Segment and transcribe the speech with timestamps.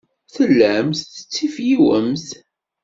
[0.33, 2.27] Tellamt tettifliwemt.